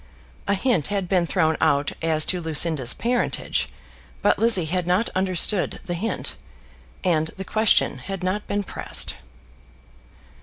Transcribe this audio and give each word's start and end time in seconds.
A 0.47 0.55
hint 0.55 0.87
had 0.87 1.07
been 1.07 1.27
thrown 1.27 1.57
out 1.61 1.91
as 2.01 2.25
to 2.25 2.41
Lucinda's 2.41 2.91
parentage; 2.91 3.69
but 4.23 4.39
Lizzie 4.39 4.65
had 4.65 4.87
not 4.87 5.09
understood 5.13 5.79
the 5.85 5.93
hint, 5.93 6.33
and 7.03 7.27
the 7.37 7.45
question 7.45 7.99
had 7.99 8.23
not 8.23 8.47
been 8.47 8.63
pressed. 8.63 9.13